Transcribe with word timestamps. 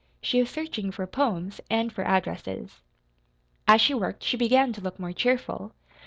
She 0.19 0.39
was 0.39 0.49
searching 0.49 0.89
for 0.89 1.05
poems 1.05 1.61
and 1.69 1.93
for 1.93 2.03
addresses. 2.03 2.81
As 3.67 3.81
she 3.81 3.93
worked 3.93 4.23
she 4.23 4.35
began 4.35 4.73
to 4.73 4.81
look 4.81 4.97
more 4.99 5.13
cheerful. 5.13 5.73